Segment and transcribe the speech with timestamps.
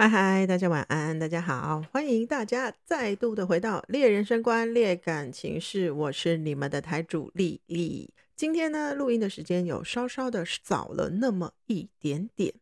[0.00, 8.08] 嗨嗨，大家晚安，大家好，欢迎大家再度的回到猎人生观、猎感情事，我是你们的台主丽丽。
[8.34, 12.54] 今天呢，录音的时间有稍稍的早了那么一点点，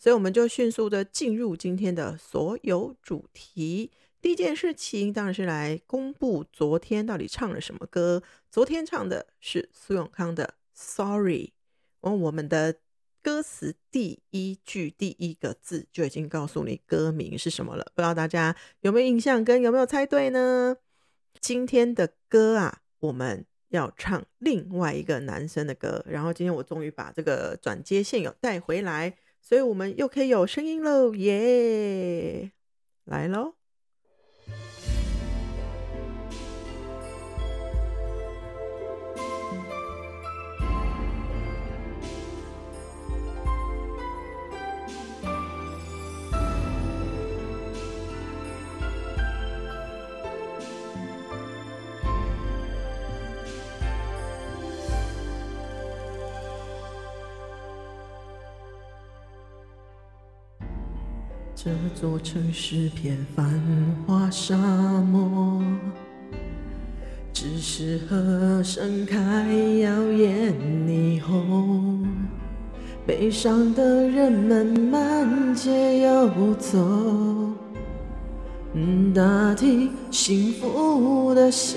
[0.00, 3.92] 所以我们就迅速的进入今天的所有主题。
[4.20, 8.20] 第一件事情当然是来公布昨天到底唱了什么歌。
[8.50, 10.44] 昨天唱的是苏永康的
[10.74, 11.44] 《Sorry》，
[12.00, 12.78] 哦，我们的。
[13.22, 20.76] 歌词第一句第一个字就已经告诉你歌名是什么了，不知道大家有没有印象跟有没有猜对呢？
[21.40, 32.52] 今天的歌啊，我们要唱另外一个男生的歌，然后今天我终于把这个转接线有带回来，所以我们又可以有声音喽，耶！
[33.04, 33.59] 来喽。
[61.62, 63.46] 这座城市片繁
[64.06, 65.62] 华沙漠，
[67.34, 69.44] 只适合盛开
[69.78, 70.54] 耀眼
[70.86, 72.02] 霓虹。
[73.06, 76.78] 悲伤的人们满街游走，
[79.14, 81.76] 打听幸福的下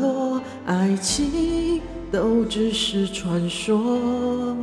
[0.00, 4.56] 落，爱情都只是传说，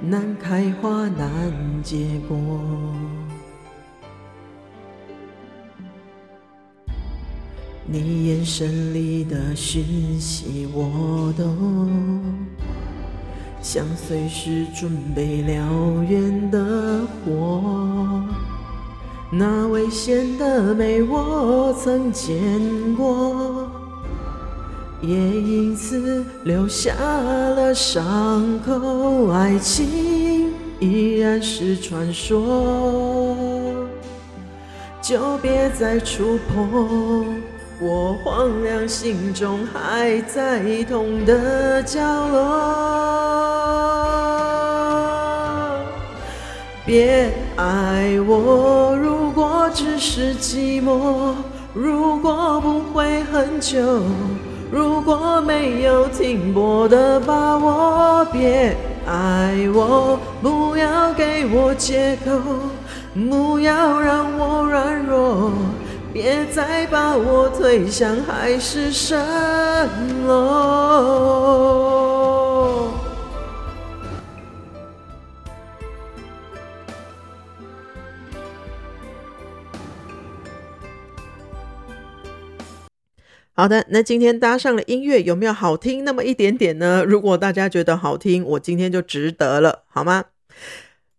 [0.00, 2.38] 难开花难结果。
[7.90, 11.44] 你眼神里的讯息我都
[13.62, 18.22] 像随时准备燎原的火，
[19.32, 22.38] 那危险的美我曾见
[22.94, 23.70] 过，
[25.00, 29.30] 也因此留下了伤口。
[29.30, 33.34] 爱情依然是传说，
[35.00, 37.37] 就别再触碰。
[37.80, 42.74] 我荒凉心中还在痛的角落，
[46.84, 48.96] 别爱我。
[49.00, 51.34] 如果只是寂寞，
[51.72, 54.02] 如果不会很久，
[54.72, 60.18] 如果没有停泊的把握，别爱我。
[60.42, 62.32] 不要给我借口，
[63.30, 65.52] 不要让我软弱。
[66.12, 69.16] 别再把我推向海市蜃
[70.26, 71.68] 楼。
[83.52, 87.04] 好的，那今天搭上了音乐，有没有好听那么一点点呢？
[87.04, 90.24] 如果大家觉得好听，我今天就值得了，好吗？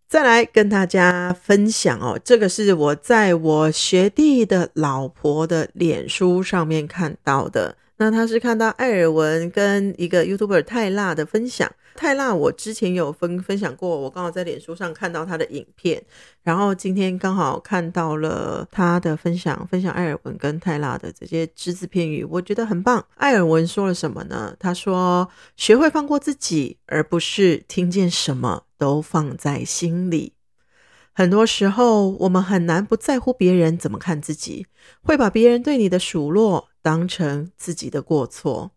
[0.10, 7.78] 再来跟大家分享哦，这个是我在我学弟的老婆的脸书上面看到的。
[7.98, 11.72] 那他是看到艾尔文跟一个 YouTuber 泰辣的分享。
[11.96, 16.02] 泰辣我之前有分分享过，我刚好在脸书上看到他的影片，
[16.42, 23.06] 然后今天刚好看到了他的分享，分享艾尔文跟泰辣的这些只字片语，我觉得很棒。
[23.18, 24.56] 艾尔文说了什么呢？
[24.58, 30.34] 他说：“学会放过自己，而不是听见什么。”都放在心里。
[31.14, 34.66] 很多时候，我们很难不在乎别人怎么看自己，
[35.02, 38.72] 会把别人对你的数落当成自己的过错，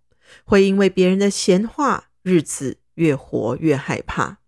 [0.44, 4.38] 会因为别人的闲话，日子越活越害怕。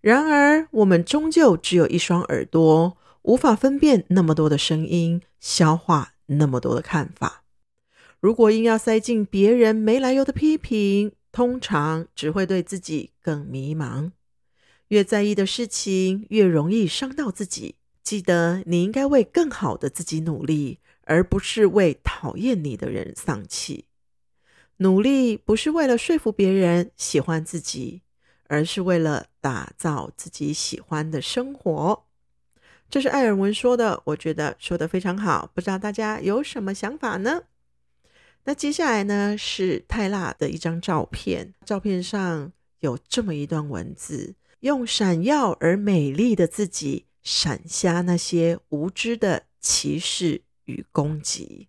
[0.00, 7.42] 然而，我们终究只有一双耳朵，无法分辨那么多的声音，消化那么多的看法。
[8.18, 14.12] 如果硬要塞进别人没来由的批评，通常只会对自己更迷茫。
[14.90, 17.76] 越在意的事情，越容易伤到自己。
[18.02, 23.84] 记得，你应该为更好的自己努力，而不是为讨厌你的人丧气。
[24.78, 28.02] 努力不是为了说服别人喜欢自己，
[28.48, 32.06] 而是为了打造自己喜欢的生活。
[32.88, 35.52] 这是艾尔文说的，我觉得说的非常好。
[35.54, 37.44] 不知道大家有什么想法呢？
[38.44, 42.50] 那接下来呢，是泰辣的一张照片，照片上
[42.80, 44.34] 有这么一段文字。
[44.60, 51.68] 用闪耀而美丽的自己闪瞎那些无知的歧视与攻击。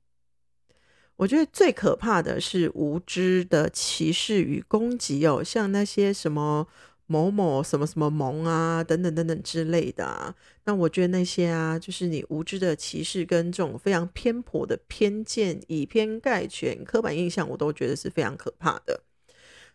[1.17, 6.67] 我觉得最可怕的是无知的歧视与攻击哦，像那些什么
[7.05, 10.33] 某某什么什么萌啊，等等等等之类的啊。
[10.65, 19.03] 那我觉得那些啊，就是你无知的歧视跟这种非常偏颇的偏见、以偏概全、刻板印象，我都觉得是非常可怕的。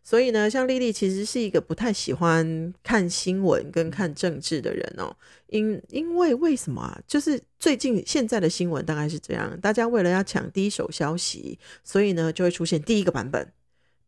[0.08, 5.16] 所以呢，像丽丽其实是一个不太喜欢看新闻跟看政治的人哦。
[5.48, 6.96] 因因为为什么啊？
[7.08, 13.52] 就是最近现在的新闻大概是这样，大家为了要抢第一手消息，所以呢就会出现第一个版本。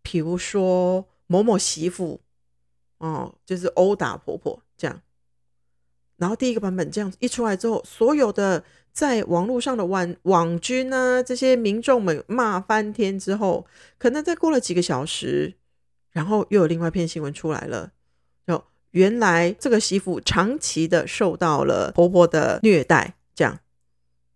[0.00, 2.20] 比如说某某媳妇
[2.98, 5.02] 哦，就是殴打婆婆这样。
[6.18, 8.62] 然后第一个版本这样一出来之后，所有的
[8.92, 13.66] 在网络上的网网军啊，这些民众们骂翻天之后，
[13.98, 15.57] 可能再过了几个小时。
[16.18, 17.92] 然后又有另外一篇新闻出来了，
[18.44, 18.60] 就
[18.90, 23.60] 原来这个媳妇长期的受到了婆婆的虐待，这样，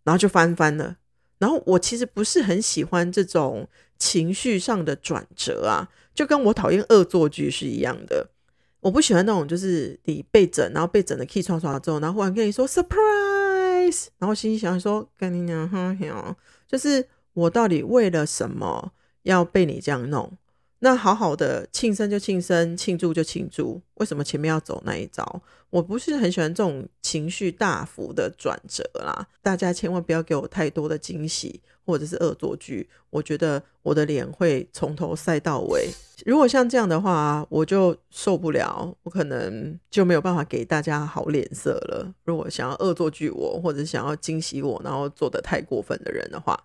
[0.04, 0.98] 然后就翻翻了。
[1.38, 3.68] 然后我其实不是很喜欢这种
[3.98, 8.28] 情绪上的转折啊，就跟我讨厌恶作剧是一样的。
[8.78, 16.36] 我不喜欢那种就是你被整，然后被整的气刷刷之后，然后忽然跟你说 surprise，然后心里想说跟你娘，哼哼，
[16.68, 18.92] 就是我到底为了什么
[19.22, 20.32] 要被你这样弄？
[20.84, 25.40] 那好好的庆生就庆生，庆祝就庆祝，为什么前面要走那一招？
[25.70, 29.28] 我不是很喜欢这种情绪大幅的转折啦。
[29.40, 35.88] 大家千万不要给我太多的惊喜或者是恶作剧，我觉得我的脸会从头晒到尾。
[36.26, 42.12] 如果像这样的话，我就受不了，我可能就没有办法给大家好脸色了。
[42.24, 46.58] 如果想要恶作剧我，或者想要惊喜我，然后做的太过分的人的话。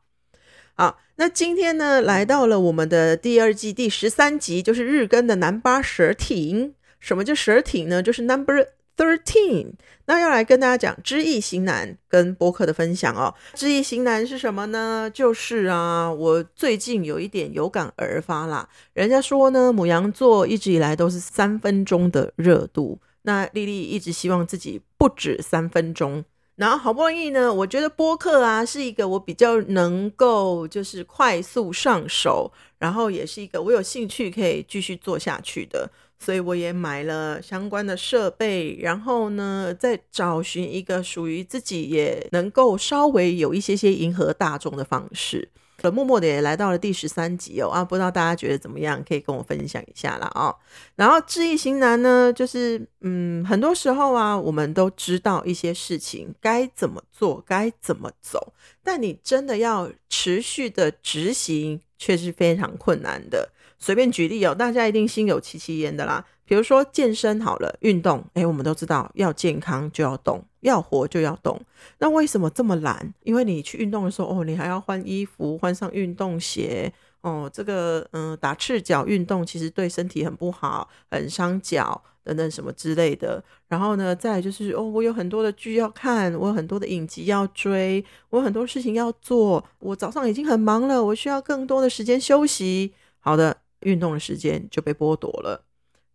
[0.79, 6.75] 好，那今天呢，来到了我们的第二季第十三集，就是日更的南巴蛇艇。
[6.99, 8.03] 什么叫蛇艇呢？
[8.03, 9.71] 就是 Number Thirteen。
[10.05, 13.33] 那要来跟大家讲知易行难跟播客的分享哦。
[13.55, 15.09] 知易行难是什么呢？
[15.11, 18.69] 就是啊，我最近有一点有感而发啦。
[18.93, 22.99] 人家说呢，母羊座一直以来都是三分钟的热度。
[23.23, 26.23] 那丽丽一直希望自己不止三分钟。
[26.57, 45.49] 然后好不容易呢，我觉得播客啊是一个我比较能够就是快速上手，然后也是一个我有兴趣可以继续做下去的，所以我也买了相关的设备，然后呢再找寻一个属于自己也能够稍微有一些些迎合大众的方式。
[45.91, 49.03] 默默的也来到了第十三集哦啊，不知道大家觉得怎么样？
[49.07, 50.53] 可以跟我分享一下了啊。
[50.95, 58.53] 然后知易行难呢，就是嗯，很多时候啊，我们都知道一些事情该怎么做，该怎么走，
[58.83, 63.51] 但你真的要持续的执行，却是非常困难的。
[63.79, 66.25] 随便举例哦，大家一定心有戚戚焉的啦。
[66.47, 71.59] 比如说健身好了，运动，诶，我们都知道要健康就要动，要活就要动。
[71.99, 73.13] 那为什么这么懒？
[73.23, 83.43] 因为你去运动的时候，哦，你还要换衣服，换上运动鞋，哦，这个嗯，打赤脚运动其实对身体很不好，很伤脚等等什么之类的。
[83.67, 89.61] 然后呢，再就是哦，我有很多的剧要看，我有很多的影集要追，我有很多事情要做。
[89.79, 92.93] 我早上已经很忙了，我需要更多的时间休息。
[93.19, 95.65] 好的，运动的时间就被剥夺了。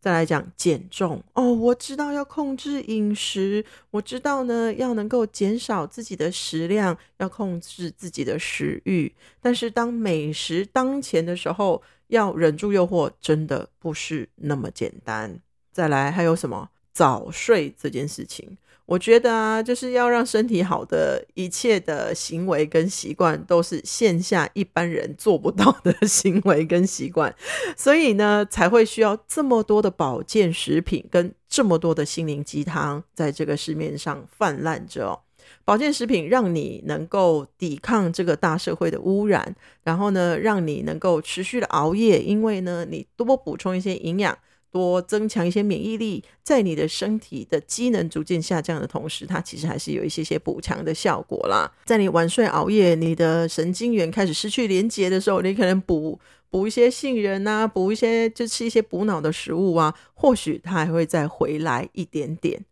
[0.03, 9.15] 再来讲减重哦，我知道要控制饮食，我知道呢要能够减少自己的食量，要控制自己的食欲。
[9.41, 15.39] 但是当美食当前的时候，要忍住诱惑，真的不是那么简单。
[15.71, 18.59] 再来还有什么早睡这件事情？
[18.93, 27.35] 我觉得啊，就是要让身体好的一切的行为跟习惯，都是线下一般人做不到的 行为跟习惯，
[27.75, 35.19] 所以呢，才会需要这么多的保健食品跟这么多的心灵鸡汤在这个市面上泛滥着。
[35.65, 44.37] 保健食品让你能够抵抗这个大社会的污染，然后呢，让你能够持续的熬夜，因为呢，你多补充一些营养。
[44.73, 51.71] 多增强一些免疫力，在你的身体的机能逐渐下降的同时，它其实还是有一些些补强的效果啦。
[51.85, 56.19] 在你晚睡熬夜，你的神经元开始失去连接的时候，你可能补
[56.51, 62.65] 补一些杏仁啊，补一些就吃一些补脑的食物啊，或许它还会再回来一点点。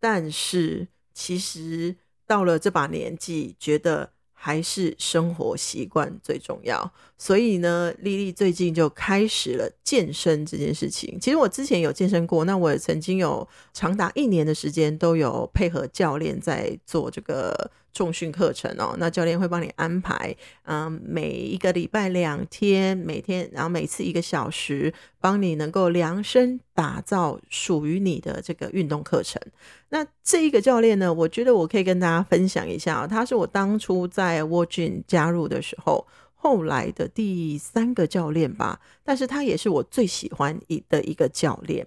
[0.00, 1.96] 但是其实
[2.26, 4.12] 到了这把年纪，觉得。
[4.40, 11.18] 还是生活习惯最重要，所以呢，丽丽最近就开始了健身这件事情。
[11.20, 17.70] 其实我之前有健身过，那我也曾经有长达一年的时间都有配合教练在做这个。
[17.98, 20.32] 重训课程哦，那教练会帮你安排，
[20.66, 29.42] 嗯，每一个礼拜两天，每天，然后每次一个小时，帮你能够量身打造属于你的这个运动课程。
[29.88, 40.56] 那这一个教练呢，我觉得我可以跟大家分享一下，他是我当初在 w a t c h i n 加入的时候，后来的第三个教练吧，但是他也是我最喜欢
[40.88, 41.84] 的一个教练。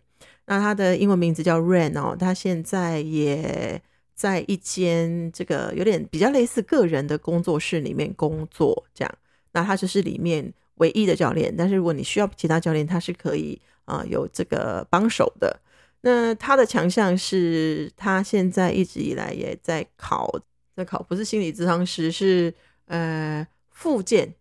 [0.47, 3.81] 那他的英文名字叫 Rain 哦，他现在也
[4.21, 9.11] 在一间这个有点比较类似个人的工作室里面工作，这样。
[9.51, 15.59] 那他就是里面唯一的教练，但是如果你需要其他教练，他是可以啊有这个帮手的。
[16.01, 20.29] 那他的强项是他现在一直以来也在考，
[20.75, 22.53] 在考不是心理咨商师，是
[22.85, 24.31] 呃复健，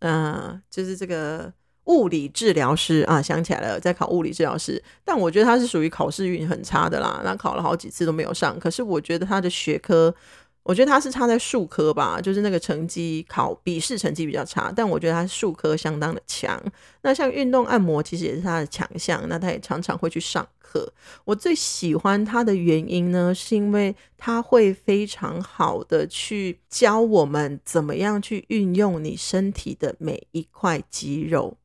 [0.00, 1.52] 呃就是这个。
[1.88, 8.58] 物理治疗师啊，想起来了，在考物理治疗师，但我觉得他是属于考试运很差的啦，那考了好几次都没有上。
[8.58, 10.14] 可是我觉得他的学科，
[10.62, 16.62] 我觉得他是差在数科吧，就是那个成绩考笔试成绩比较差，但我觉得他数科相当的强。
[17.02, 20.92] 那像运动按摩其实也是他的强项，那他也常常会去上课。
[21.24, 31.56] 我最喜欢他的原因呢，是因为他会非常好的去教我们怎么样去运用你身体的每一块肌肉。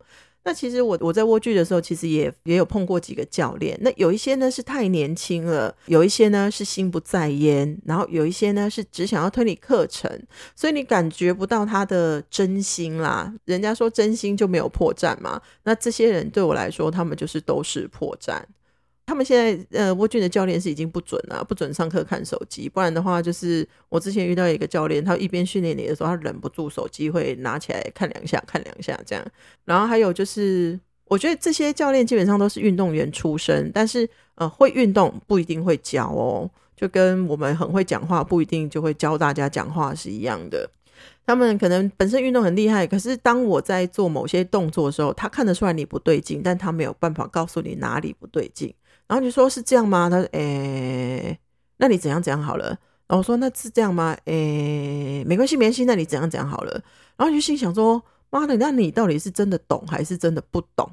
[0.45, 3.77] 那其实我我在蜗居的时候，其实也也有碰过几个教练。
[3.81, 10.09] 那有一些呢是太年轻了，有一些呢是心不在焉，然后有一些呢是只想要推你课程，
[10.55, 13.33] 所以你感觉不到他的真心啦。
[13.45, 18.41] 人家说真心就没有破绽嘛，那这些人对我来说，他们就是都是破绽。
[19.05, 29.25] 他们现在呃，沃俊的教练是已经不准了，不准上课看手机，不然的话，就是我之前遇到一个教练，他一边训练你的时候，他忍不住手机会拿起来看两下，看两下这样。
[29.65, 40.69] 然后还有就是，我觉得这些教练基本上都是运动员出身，但是呃，会运动不一定会教哦，就跟我们很会讲话不一定就会教大家讲话是一样的。
[41.25, 48.73] 他们可能本身运动很厉害，可是当我在做某些动作的时候，他看得出来你不对劲，但他没有办法告诉你哪里不对劲。
[49.13, 50.09] 然后就说是这样吗？
[50.09, 51.37] 他说：“诶，
[51.77, 52.69] 那你怎样怎样好了。”
[53.05, 55.85] 然后我说：“那是这样吗？”诶，没关系，没关系。
[55.85, 56.71] 那你怎样怎样好了。
[57.15, 60.89] 然后就心想说：“妈的，那你到底是真的懂还是真的不懂？”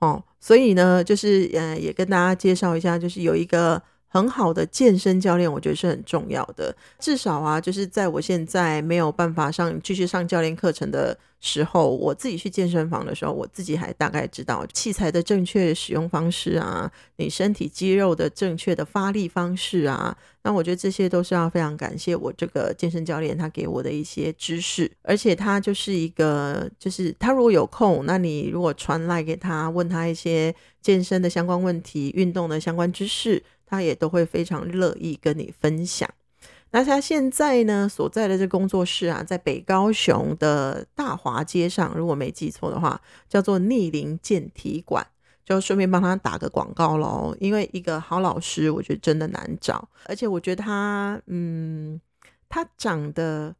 [0.00, 3.80] 哦，所以呢，就是呃，也跟大家介绍一下，就是有一个。
[4.14, 6.72] 很好的健身教练，我觉得是很重要的。
[7.00, 20.16] 至少啊，就是在我现在没有办法上继续上教练课程的时候，我自己去健身房的时候，我自己还大概知道器材的正确使用方式啊，你身体肌肉的正确的发力方式啊。
[20.44, 33.42] 那我觉得这些都是要非常感谢我这个健身教练他给我的一些知识，而且他就是一个，就是他如果有空，那你如果传来给他，问他一些健身的相关问题、运动的相关知识。
[33.66, 36.08] 他也都会非常乐意跟你分享。
[36.70, 45.06] 那他现在呢所在的这工作室啊，在北高雄的大华街上，如果没记错的话，叫做逆龄健体馆。
[45.44, 52.00] 就顺便帮他打个广告喽，因为一个好老师，我觉得真的难找，而且我觉得他，嗯，
[52.48, 53.54] 他长得，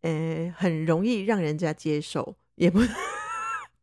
[0.00, 2.80] 呃，很容易让人家接受，也不。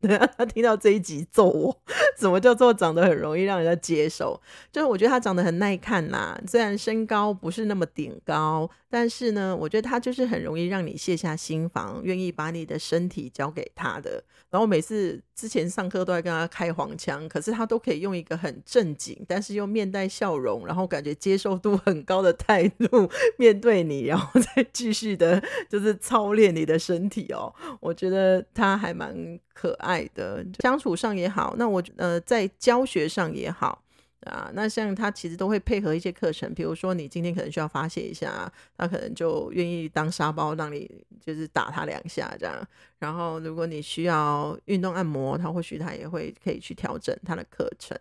[0.37, 1.81] 他听到这一集揍我，
[2.15, 4.39] 怎么叫做长得很容易让人家接受？
[4.71, 14.23] 就是我觉得他长得很耐看呐，虽然身高不是那么顶高，但是呢，我觉得他就是很容易让你卸下心防，愿意把你的身体交给他的。
[14.49, 27.53] 然后每次之前上课都在跟他开黄腔，可是他都可以用一个很正经，但是又面带笑容，然后感觉接受度很高的态度面对你，然后再继续的，就是操练你的身体哦。
[27.81, 33.81] 我觉得他还蛮可爱的，相处上也好，那我呃在教学上也好。
[34.21, 40.89] 啊，那像他其实都会配合一些课程，比如说你今天可能需要发泄一下，他可能就愿意当沙包，让你
[41.23, 42.67] 就是打他两下这样。
[42.97, 47.95] 然后如果你需要运动按摩，他或许他也会可以去调整他的课程。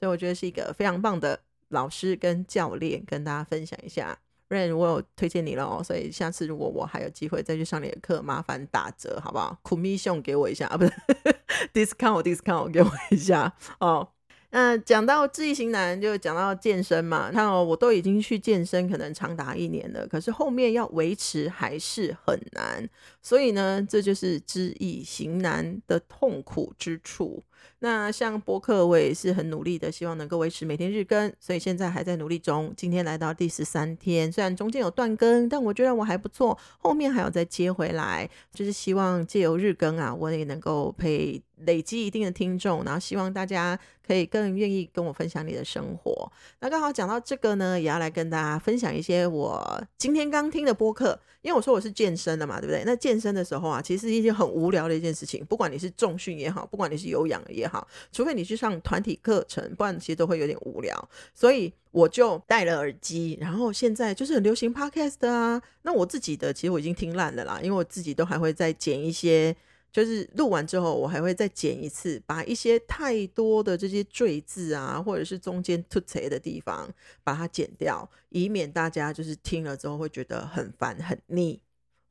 [0.00, 1.38] 以我觉得是一个非常棒的
[1.68, 4.18] 老师跟教练，跟大家分享一下。
[4.48, 10.92] Rain，我有推荐你了哦，所以下次如果我还有机会再去上你的课，麻烦打折好不好？Commission 给我一下啊，不是
[11.74, 14.08] Discount，Discount 给我一下哦。
[14.50, 17.30] 那讲到智型男，就讲到健身嘛。
[17.30, 22.88] 看哦，我都已经去健身，可能长达一年了，可是后面要维持还是很难。
[23.22, 27.42] 所以呢，这就是知易行难的痛苦之处。
[27.80, 32.72] 那像播客，我也是很努力的，希望能够维持每天日更，所以现在还在努力中。
[32.76, 46.30] 今天来到第十三天，虽然中间有断更，但我觉得我还不错，后面还要再接回来，就是希望借由日更啊，我也能够陪累积一定的听众，然后希望大家可以更愿意跟我分享你的生活。
[46.60, 51.18] 那刚好讲到这个呢，也要来跟大家分享一些我今天刚听的播客。
[51.40, 52.82] 因为我说我是健身的嘛，对不对？
[52.84, 55.42] 那健身的时候啊，其实是一件很无聊的一件事情。
[55.46, 61.08] 不管你是重训也好，不管你是有氧也好，除非你去上团体课程，不然其实都会有点无聊。
[61.32, 65.62] 所以我就戴了耳机，然后现在就是很流行 podcast 啊。
[65.82, 69.54] 那我自己的其实我已经听烂了啦，因为我自己都还会再剪一些
[69.90, 76.88] 就是录完之后，我还会再剪一次，把一些太多的这些赘字啊，或者是中间突切的地方，
[77.24, 81.60] 把它剪掉，以免大家就是听了之后会觉得很烦很腻，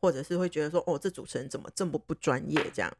[0.01, 2.59] 或者是会觉得说，哦，这主持人怎么这么不专业？
[2.73, 2.91] 这样，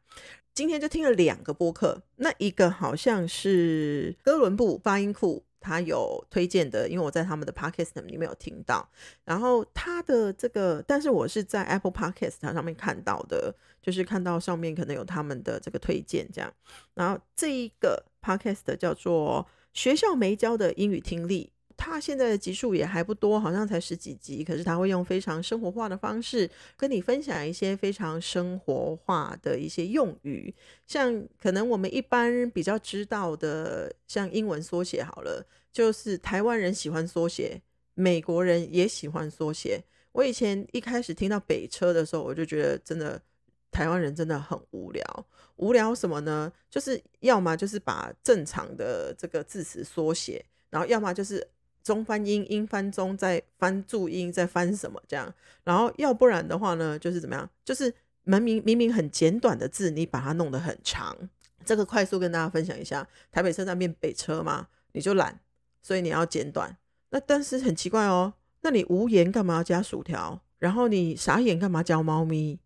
[0.54, 5.44] 今天就听了两个播客，那一个好像是哥伦布发音库。
[5.60, 8.88] 他有推荐的，因为我在他们的 podcast 里面有听到，
[9.24, 16.52] 然后他的这个，但是我是在 Apple Podcast 上面看到的，就是看到上面可能有他们的这个推荐这样，
[16.94, 21.52] 然后这一个 podcast 叫做学校没教的英语听力。
[21.80, 30.52] 他现在的集数也还不多，好像才十几集，可是他会用非常生活化的方式跟你分享一些非常生活化的一些用语，
[30.88, 37.62] 像可能我们一般比较知道的，像英文缩写好了，就是台湾人喜欢缩写，
[37.94, 39.80] 美国人也喜欢缩写。
[40.10, 43.22] 我以前一开始听到北车的时候，我就觉得真的
[43.70, 46.52] 台湾人真的很无聊，无聊什么呢？
[46.68, 51.46] 就是要么就是把正常的这个字词缩写，然后要么就是。
[51.88, 55.32] 中翻英，英翻中，再翻注音，再翻什么这样？
[55.64, 57.48] 然后要不然的话呢，就是怎么样？
[57.64, 57.92] 就是
[58.24, 61.16] 明明明明很简短的字，你把它弄得很长。
[61.64, 65.40] 这个快速跟大家分享一下：台北车站变北车嘛，你就懒，
[65.80, 66.76] 所以你要简短。
[67.08, 70.42] 那但是很奇怪哦，那你无言干嘛要加薯条？
[70.58, 72.60] 然后你傻眼干嘛教猫咪？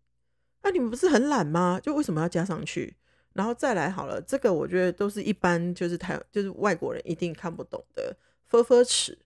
[0.63, 1.79] 那你们不是很懒吗？
[1.81, 2.97] 就为什么要加上去？
[3.31, 8.15] 然后再来好了，这个我觉得都是一般，就是台就是外国人一定看不懂的。
[8.53, 9.17] 分分尺，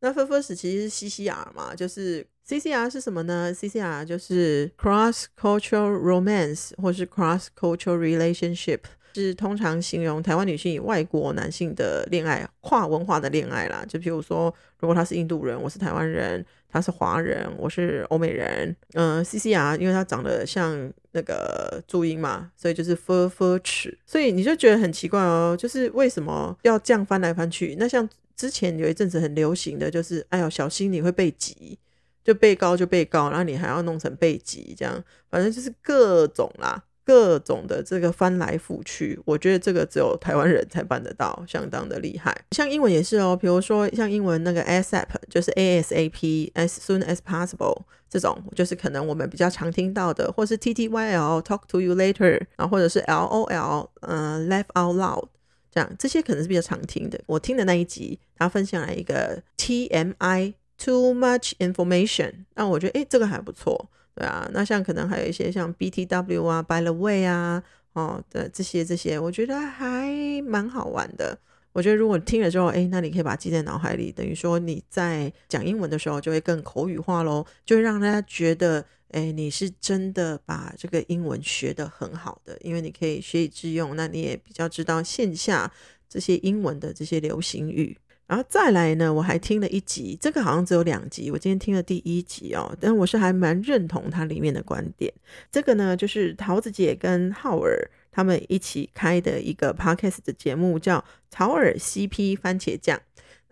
[0.00, 8.80] 那分分尺其实是 CCR 嘛，就是 CCR 是什么呢？CCR 就是 Cross Cultural Romance 或是 Cross Cultural Relationship，
[9.14, 13.84] 是通常形容台湾女性与外国男性的恋爱，跨文化的恋爱啦。
[13.88, 18.74] 就比如说，如果他是印度人，我是台湾人；他是华人，我是欧美人。
[18.94, 23.96] 嗯，CCR 因为他长得像那个注音嘛，所以就是分分尺。
[24.04, 27.76] 所以你就觉得很奇怪哦，就是为什么要这样翻来翻去？
[27.78, 28.08] 那像。
[28.42, 31.78] 之前有一阵子很流行的就是，哎呦，小心你会被挤，
[32.24, 42.36] 就被告就被告，然后你还要弄成被挤，这样，反正就是各种啦，各种的这个翻来覆去，我觉得这个只有台湾人才办得到，相当的厉害。
[42.50, 55.28] 像英文也是哦，比如说像英文那个 ASAP，就是 ASAP，as soon as possible 这种，就是可能我们比较常听到的，或是 TTYL，talk to you later，然后或者是 LOL，嗯，laugh out loud。
[55.72, 57.18] 这样，这些可能是比较常听的。
[57.26, 64.46] 我听的那一集，他分享了一个 TMI，Too Much Information，那我觉得，哎，这个还不错，对啊。
[64.52, 67.62] 那像可能还有一些像 BTW 啊，By the way 啊，
[67.94, 71.38] 哦的这些这些，我觉得还蛮好玩的。
[71.72, 78.84] 我觉得如果听了之后，哎，那你可以把它记在脑海里，等于说你在讲英文的时候就会更口语化喽，就会让大家觉得。
[79.12, 85.70] 哎，你是真的把这个英文学得很好的，因为你可以学以致用，那你也比较知道线下
[86.08, 87.96] 这些英文的这些流行语。
[88.26, 95.12] 然后再来呢，我还听了一集，这个好像只有两集，我今天听了第一集哦，但我是还蛮认同它里面的观点。
[95.50, 97.78] 这个呢，就是桃子姐跟浩尔
[98.10, 102.98] 他们一起开的一个 podcast 的节目，叫桃尔 CP 番茄酱。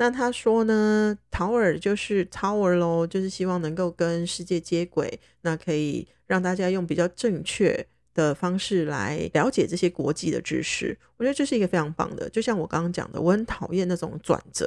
[0.01, 10.99] 那他说呢，Tower 就是 Tower 咯，就是希望能够跟世界接轨，那可以让大家用比较正确的方式来了解这些国际的知识。
[11.19, 14.67] 我觉得这是一个非常棒的，就像我刚刚讲的，我很讨厌那种转折，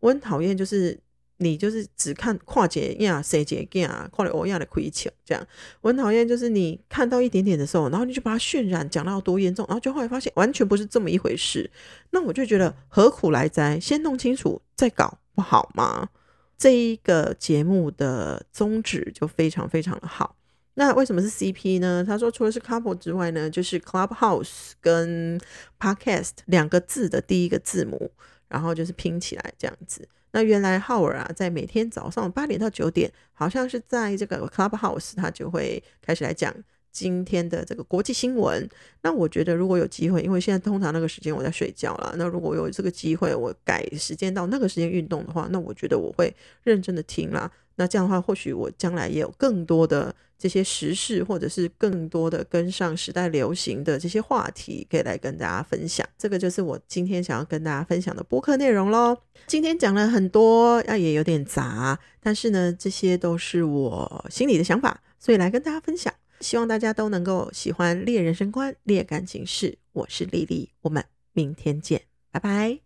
[0.00, 0.98] 我很讨厌就是。
[1.42, 5.46] 你就是只看跨节呀、谁节呀、跨了欧亚的亏钱这样，
[5.82, 6.26] 我很讨厌。
[6.26, 11.70] 就是你看到一点点的时候，然后你就把它渲染讲到多严重，然后就后来发现完全不是这么一回事。
[12.10, 13.78] 那我就觉得何苦来哉？
[13.78, 16.08] 先弄清楚再搞不好吗？
[16.56, 20.36] 这一个节目的宗旨就非常非常的好。
[20.74, 22.02] 那为什么是 CP 呢？
[22.06, 25.38] 他说除了是 couple 之外呢，就是 Clubhouse 跟
[25.78, 28.10] Podcast 两个字的第一个字母，
[28.48, 30.08] 然后就是拼起来这样子。
[30.32, 36.52] 那原来浩尔啊，在每天早上八点到九点，好像是在这个 Clubhouse，他就会开始来讲
[36.92, 38.68] 今天的这个国际新闻。
[39.02, 47.50] 那我觉得如果有机会，因为现在通常那个时间我在睡觉了，那如果有这个机会，我改时间到那个时间运动的话，那我觉得我会认真的听啦。
[47.76, 56.06] 那这样的话，或许我将来也有更多的这些时事，或者是更多的跟上时代流行的这些话题，可以来跟大家分享。
[56.18, 59.16] 这个就是我今天想要跟大家分享的播客内容喽。
[59.46, 66.12] 今天讲了很多，那，也有点杂，但是呢，这些都是我心里的想法，所以来跟大家分享。
[66.42, 69.78] 希望大家都能够喜欢猎人生观、猎感情事。
[69.92, 72.80] 我是丽丽，我们明天见，拜拜。